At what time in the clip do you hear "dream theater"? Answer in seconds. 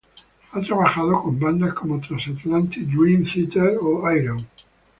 2.87-3.77